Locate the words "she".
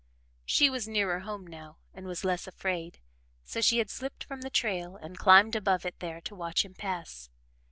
0.45-0.67, 3.61-3.77